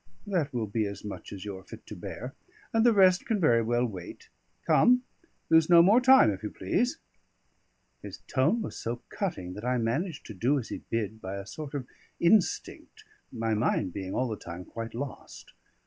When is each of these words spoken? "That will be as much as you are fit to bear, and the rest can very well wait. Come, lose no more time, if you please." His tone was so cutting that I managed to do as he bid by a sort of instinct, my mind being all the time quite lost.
"That 0.25 0.51
will 0.51 0.65
be 0.65 0.87
as 0.87 1.05
much 1.05 1.31
as 1.31 1.45
you 1.45 1.55
are 1.59 1.63
fit 1.63 1.85
to 1.85 1.95
bear, 1.95 2.33
and 2.73 2.83
the 2.83 2.91
rest 2.91 3.27
can 3.27 3.39
very 3.39 3.61
well 3.61 3.85
wait. 3.85 4.29
Come, 4.65 5.03
lose 5.47 5.69
no 5.69 5.83
more 5.83 6.01
time, 6.01 6.31
if 6.31 6.41
you 6.41 6.49
please." 6.49 6.97
His 8.01 8.17
tone 8.27 8.63
was 8.63 8.75
so 8.75 9.03
cutting 9.09 9.53
that 9.53 9.63
I 9.63 9.77
managed 9.77 10.25
to 10.25 10.33
do 10.33 10.57
as 10.57 10.69
he 10.69 10.81
bid 10.89 11.21
by 11.21 11.35
a 11.35 11.45
sort 11.45 11.75
of 11.75 11.85
instinct, 12.19 13.03
my 13.31 13.53
mind 13.53 13.93
being 13.93 14.15
all 14.15 14.27
the 14.27 14.37
time 14.37 14.65
quite 14.65 14.95
lost. 14.95 15.53